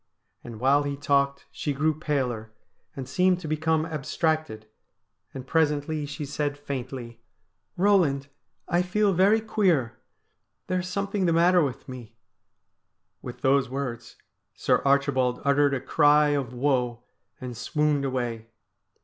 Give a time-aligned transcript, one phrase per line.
[0.43, 2.51] And while he talked she grew paler,
[2.95, 4.65] and seemed to become abstracted,
[5.31, 7.21] and presently she said faintly:'
[7.77, 8.25] Eoland,
[8.67, 9.99] I feel very queer.
[10.65, 12.15] There is something the matter with me.'
[13.21, 14.15] With those words
[14.55, 17.03] Sir Archibald uttered a cry of woe,
[17.39, 18.47] and swooned away.